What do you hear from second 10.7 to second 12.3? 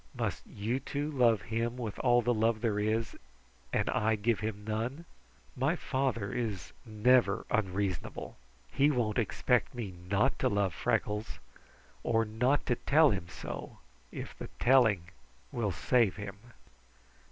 Freckles, or